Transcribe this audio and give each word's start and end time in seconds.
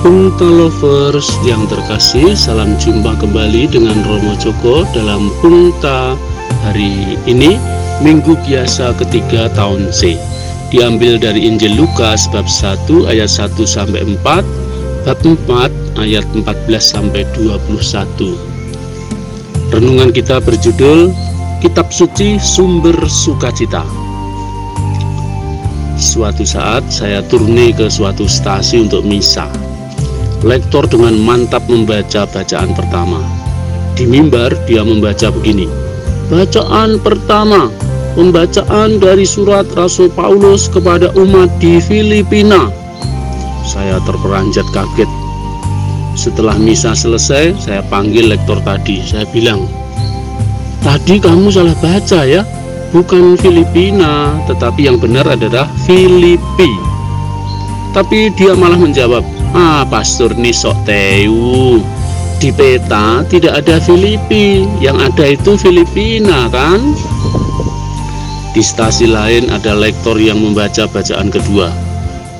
Pungta 0.00 0.48
Lovers 0.48 1.28
yang 1.44 1.68
terkasih, 1.68 2.32
salam 2.32 2.72
jumpa 2.80 3.20
kembali 3.20 3.68
dengan 3.68 4.00
Romo 4.08 4.32
Joko 4.40 4.88
dalam 4.96 5.28
Pungta 5.44 6.16
hari 6.64 7.20
ini, 7.28 7.60
Minggu 8.00 8.32
Biasa 8.48 8.96
ketiga 8.96 9.52
tahun 9.52 9.92
C. 9.92 10.16
Diambil 10.72 11.20
dari 11.20 11.44
Injil 11.44 11.76
Lukas 11.76 12.32
bab 12.32 12.48
1 12.48 13.12
ayat 13.12 13.28
1 13.28 13.60
sampai 13.68 14.00
4, 14.08 15.04
bab 15.04 15.20
4 15.20 16.00
ayat 16.00 16.24
14 16.32 16.48
sampai 16.80 17.28
21. 17.36 17.68
Renungan 19.68 20.16
kita 20.16 20.40
berjudul 20.40 21.12
Kitab 21.60 21.92
Suci 21.92 22.40
Sumber 22.40 22.96
Sukacita. 23.04 23.84
Suatu 26.00 26.48
saat 26.48 26.88
saya 26.88 27.20
turne 27.20 27.76
ke 27.76 27.92
suatu 27.92 28.24
stasi 28.24 28.80
untuk 28.80 29.04
misa. 29.04 29.69
Lektor 30.40 30.88
dengan 30.88 31.20
mantap 31.20 31.68
membaca 31.68 32.24
bacaan 32.24 32.72
pertama. 32.72 33.20
Di 33.92 34.08
mimbar 34.08 34.56
dia 34.64 34.80
membaca 34.80 35.28
begini. 35.28 35.68
Bacaan 36.32 36.96
pertama, 37.02 37.68
pembacaan 38.16 38.96
dari 38.96 39.28
surat 39.28 39.68
Rasul 39.76 40.08
Paulus 40.08 40.70
kepada 40.72 41.12
umat 41.12 41.52
di 41.60 41.76
Filipina. 41.84 42.72
Saya 43.68 44.00
terperanjat 44.08 44.64
kaget. 44.72 45.10
Setelah 46.16 46.56
misa 46.56 46.96
selesai, 46.96 47.60
saya 47.60 47.84
panggil 47.92 48.32
lektor 48.32 48.58
tadi. 48.64 49.04
Saya 49.04 49.28
bilang, 49.28 49.68
"Tadi 50.80 51.20
kamu 51.20 51.52
salah 51.52 51.76
baca 51.84 52.24
ya?" 52.24 52.42
bukan 52.90 53.38
Filipina, 53.38 54.34
tetapi 54.50 54.90
yang 54.90 54.98
benar 54.98 55.26
adalah 55.26 55.70
Filipi. 55.86 56.70
Tapi 57.90 58.30
dia 58.34 58.54
malah 58.54 58.78
menjawab, 58.78 59.22
ah 59.54 59.82
pastor 59.86 60.34
ini 60.36 60.54
sok 60.54 60.76
teu. 60.86 61.80
Di 62.40 62.48
peta 62.50 63.20
tidak 63.28 63.64
ada 63.64 63.76
Filipi, 63.82 64.64
yang 64.80 64.96
ada 64.96 65.36
itu 65.36 65.60
Filipina 65.60 66.48
kan? 66.48 66.80
Di 68.56 68.64
stasi 68.64 69.06
lain 69.06 69.52
ada 69.52 69.76
lektor 69.76 70.16
yang 70.16 70.40
membaca 70.40 70.88
bacaan 70.88 71.28
kedua. 71.28 71.68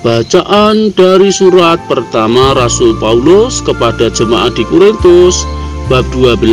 Bacaan 0.00 0.97
dari 0.97 1.28
surat 1.28 1.77
pertama 1.84 2.56
Rasul 2.56 2.97
Paulus 2.97 3.61
kepada 3.61 4.08
jemaat 4.08 4.56
di 4.56 4.64
Korintus 4.64 5.44
bab 5.92 6.08
12 6.16 6.48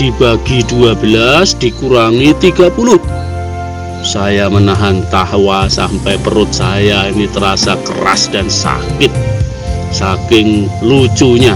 dibagi 0.00 0.66
12 0.66 0.98
dikurangi 1.62 2.34
30 2.42 3.20
saya 4.00 4.48
menahan 4.48 5.04
tawa 5.12 5.68
sampai 5.68 6.16
perut 6.24 6.48
saya 6.48 7.12
ini 7.12 7.28
terasa 7.28 7.76
keras 7.84 8.32
dan 8.32 8.48
sakit 8.48 9.29
saking 9.90 10.70
lucunya. 10.82 11.54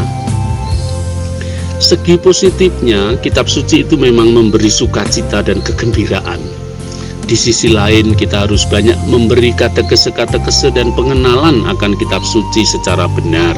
Segi 1.82 2.16
positifnya 2.16 3.18
kitab 3.20 3.50
suci 3.50 3.82
itu 3.82 3.98
memang 3.98 4.30
memberi 4.30 4.70
sukacita 4.70 5.42
dan 5.42 5.58
kegembiraan. 5.60 6.40
Di 7.24 7.34
sisi 7.34 7.72
lain 7.72 8.12
kita 8.12 8.44
harus 8.44 8.68
banyak 8.68 8.96
memberi 9.08 9.56
kata-kese-kata-kese 9.56 10.76
dan 10.76 10.92
pengenalan 10.92 11.64
akan 11.64 11.92
kitab 11.96 12.20
suci 12.20 12.62
secara 12.68 13.08
benar. 13.08 13.56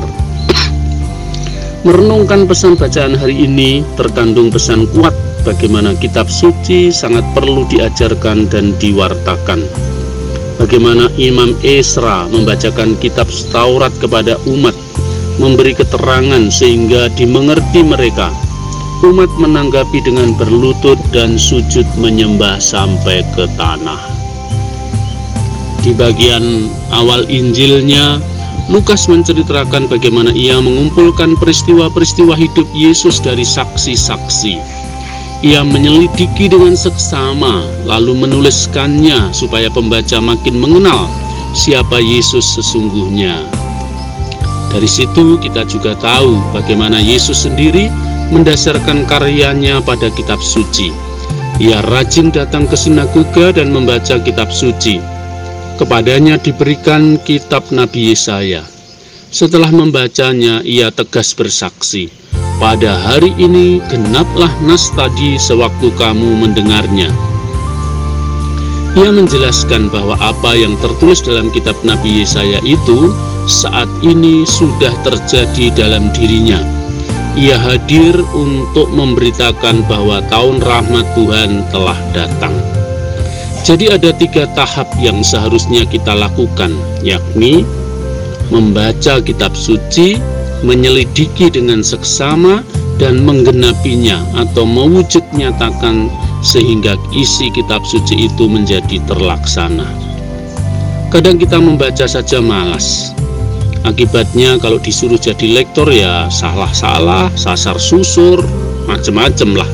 Merenungkan 1.82 2.50
pesan 2.50 2.74
bacaan 2.74 3.14
hari 3.14 3.46
ini 3.46 3.86
terkandung 3.94 4.50
pesan 4.50 4.90
kuat 4.90 5.14
bagaimana 5.46 5.94
kitab 5.98 6.26
suci 6.26 6.90
sangat 6.90 7.22
perlu 7.30 7.62
diajarkan 7.70 8.50
dan 8.50 8.74
diwartakan. 8.82 9.62
Bagaimana 10.56 11.12
Imam 11.20 11.52
Esra 11.60 12.24
membacakan 12.32 12.96
kitab 12.96 13.28
Taurat 13.52 13.92
kepada 14.00 14.40
umat, 14.48 14.72
memberi 15.36 15.76
keterangan 15.76 16.48
sehingga 16.48 17.12
dimengerti 17.12 17.84
mereka. 17.84 18.32
Umat 19.04 19.28
menanggapi 19.36 20.00
dengan 20.00 20.32
berlutut 20.40 20.96
dan 21.12 21.36
sujud 21.36 21.84
menyembah 22.00 22.56
sampai 22.56 23.20
ke 23.36 23.44
tanah. 23.60 24.00
Di 25.84 25.92
bagian 25.92 26.72
awal 26.88 27.28
Injilnya, 27.28 28.16
Lukas 28.72 29.06
menceritakan 29.12 29.86
bagaimana 29.86 30.32
ia 30.32 30.58
mengumpulkan 30.58 31.36
peristiwa-peristiwa 31.36 32.34
hidup 32.34 32.66
Yesus 32.72 33.20
dari 33.20 33.44
saksi-saksi 33.44 34.75
ia 35.46 35.62
menyelidiki 35.62 36.50
dengan 36.50 36.74
seksama, 36.74 37.62
lalu 37.86 38.26
menuliskannya 38.26 39.30
supaya 39.30 39.70
pembaca 39.70 40.18
makin 40.18 40.58
mengenal 40.58 41.06
siapa 41.54 42.02
Yesus 42.02 42.58
sesungguhnya. 42.58 43.46
Dari 44.74 44.90
situ 44.90 45.38
kita 45.38 45.62
juga 45.70 45.94
tahu 46.02 46.34
bagaimana 46.50 46.98
Yesus 46.98 47.46
sendiri 47.46 47.86
mendasarkan 48.34 49.06
karyanya 49.06 49.78
pada 49.86 50.10
kitab 50.18 50.42
suci. 50.42 50.90
Ia 51.62 51.78
rajin 51.94 52.34
datang 52.34 52.66
ke 52.66 52.74
sinagoga 52.74 53.54
dan 53.54 53.70
membaca 53.70 54.18
kitab 54.18 54.50
suci. 54.50 54.98
Kepadanya 55.78 56.42
diberikan 56.42 57.22
kitab 57.22 57.70
Nabi 57.70 58.12
Yesaya. 58.12 58.66
Setelah 59.30 59.70
membacanya, 59.70 60.60
ia 60.66 60.90
tegas 60.90 61.32
bersaksi, 61.32 62.08
pada 62.56 62.96
hari 62.96 63.36
ini 63.36 63.84
genaplah 63.92 64.50
nas 64.64 64.88
tadi 64.96 65.36
sewaktu 65.36 65.92
kamu 65.96 66.40
mendengarnya. 66.40 67.12
Ia 68.96 69.12
menjelaskan 69.12 69.92
bahwa 69.92 70.16
apa 70.16 70.56
yang 70.56 70.72
tertulis 70.80 71.20
dalam 71.20 71.52
kitab 71.52 71.76
Nabi 71.84 72.24
Yesaya 72.24 72.64
itu 72.64 73.12
saat 73.44 73.88
ini 74.00 74.48
sudah 74.48 74.92
terjadi 75.04 75.68
dalam 75.76 76.08
dirinya. 76.16 76.56
Ia 77.36 77.60
hadir 77.60 78.16
untuk 78.32 78.88
memberitakan 78.96 79.84
bahwa 79.84 80.24
tahun 80.32 80.64
rahmat 80.64 81.04
Tuhan 81.12 81.68
telah 81.68 81.98
datang. 82.16 82.56
Jadi 83.68 83.92
ada 83.92 84.16
tiga 84.16 84.48
tahap 84.56 84.88
yang 84.96 85.20
seharusnya 85.20 85.84
kita 85.84 86.16
lakukan, 86.16 86.72
yakni 87.04 87.68
membaca 88.48 89.20
kitab 89.20 89.52
suci, 89.52 90.16
menyelidiki 90.66 91.46
dengan 91.48 91.80
seksama 91.80 92.66
dan 92.98 93.22
menggenapinya 93.22 94.18
atau 94.34 94.66
mewujud 94.66 95.22
nyatakan 95.30 96.10
sehingga 96.42 96.98
isi 97.14 97.48
kitab 97.54 97.86
suci 97.86 98.26
itu 98.26 98.50
menjadi 98.50 98.98
terlaksana. 99.06 99.86
Kadang 101.14 101.38
kita 101.38 101.62
membaca 101.62 102.04
saja 102.04 102.42
malas. 102.42 103.14
Akibatnya 103.86 104.58
kalau 104.58 104.82
disuruh 104.82 105.14
jadi 105.14 105.62
lektor 105.62 105.86
ya 105.86 106.26
salah-salah, 106.26 107.30
sasar 107.38 107.78
susur, 107.78 108.42
macam-macam 108.90 109.62
lah. 109.62 109.70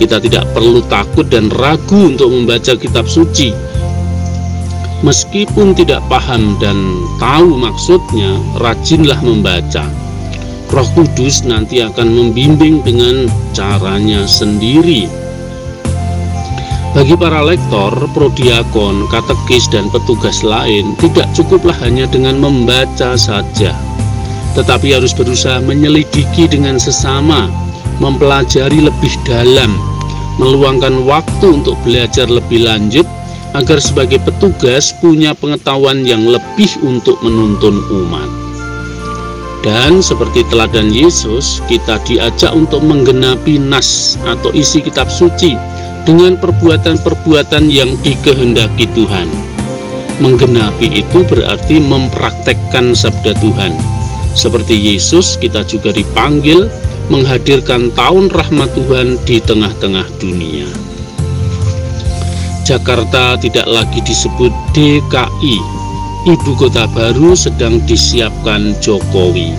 Kita 0.00 0.16
tidak 0.16 0.48
perlu 0.56 0.80
takut 0.88 1.28
dan 1.28 1.52
ragu 1.52 2.08
untuk 2.16 2.32
membaca 2.32 2.72
kitab 2.72 3.04
suci 3.04 3.71
Meskipun 5.02 5.74
tidak 5.74 5.98
paham 6.06 6.54
dan 6.62 6.78
tahu 7.18 7.58
maksudnya, 7.58 8.38
rajinlah 8.62 9.18
membaca. 9.18 9.82
Roh 10.70 10.88
Kudus 10.94 11.42
nanti 11.42 11.82
akan 11.82 12.06
membimbing 12.06 12.80
dengan 12.86 13.26
caranya 13.50 14.24
sendiri. 14.24 15.10
Bagi 16.94 17.18
para 17.18 17.42
lektor, 17.42 17.92
prodiakon, 18.14 19.10
katekis, 19.10 19.66
dan 19.74 19.90
petugas 19.90 20.46
lain, 20.46 20.94
tidak 21.02 21.26
cukuplah 21.34 21.76
hanya 21.82 22.06
dengan 22.06 22.38
membaca 22.38 23.18
saja, 23.18 23.74
tetapi 24.54 24.96
harus 24.96 25.10
berusaha 25.16 25.58
menyelidiki 25.64 26.46
dengan 26.46 26.76
sesama, 26.78 27.48
mempelajari 27.98 28.84
lebih 28.84 29.12
dalam, 29.24 29.72
meluangkan 30.36 31.04
waktu 31.08 31.64
untuk 31.64 31.80
belajar 31.80 32.28
lebih 32.28 32.64
lanjut, 32.64 33.08
agar 33.52 33.78
sebagai 33.80 34.20
petugas 34.24 34.92
punya 35.00 35.36
pengetahuan 35.36 36.04
yang 36.04 36.24
lebih 36.24 36.70
untuk 36.84 37.20
menuntun 37.20 37.80
umat. 37.88 38.28
Dan 39.62 40.02
seperti 40.02 40.42
teladan 40.50 40.90
Yesus, 40.90 41.62
kita 41.70 42.02
diajak 42.02 42.50
untuk 42.50 42.82
menggenapi 42.82 43.62
nas 43.62 44.18
atau 44.26 44.50
isi 44.50 44.82
kitab 44.82 45.06
suci 45.06 45.54
dengan 46.02 46.34
perbuatan-perbuatan 46.34 47.70
yang 47.70 47.94
dikehendaki 48.02 48.90
Tuhan. 48.90 49.30
Menggenapi 50.18 51.06
itu 51.06 51.22
berarti 51.22 51.78
mempraktekkan 51.78 52.90
sabda 52.90 53.38
Tuhan. 53.38 53.72
Seperti 54.34 54.74
Yesus, 54.74 55.38
kita 55.38 55.62
juga 55.62 55.94
dipanggil 55.94 56.66
menghadirkan 57.06 57.94
tahun 57.94 58.34
rahmat 58.34 58.70
Tuhan 58.74 59.14
di 59.22 59.38
tengah-tengah 59.38 60.06
dunia. 60.18 60.91
Jakarta 62.62 63.34
tidak 63.42 63.66
lagi 63.66 63.98
disebut 64.06 64.54
DKI. 64.70 65.56
Ibu 66.30 66.54
kota 66.54 66.86
baru 66.94 67.34
sedang 67.34 67.82
disiapkan 67.82 68.78
Jokowi. 68.78 69.50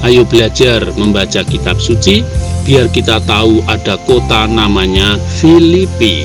Ayo 0.00 0.24
belajar 0.24 0.80
membaca 0.96 1.44
kitab 1.44 1.76
suci 1.76 2.24
biar 2.64 2.88
kita 2.88 3.20
tahu 3.28 3.60
ada 3.68 4.00
kota 4.08 4.48
namanya 4.48 5.20
Filipi. 5.36 6.24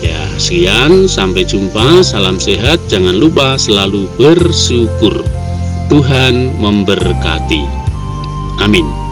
Ya, 0.00 0.24
sekian, 0.40 1.04
sampai 1.04 1.44
jumpa. 1.44 2.00
Salam 2.00 2.40
sehat. 2.40 2.80
Jangan 2.88 3.20
lupa 3.20 3.60
selalu 3.60 4.08
bersyukur. 4.16 5.20
Tuhan 5.92 6.56
memberkati. 6.56 7.64
Amin. 8.64 9.05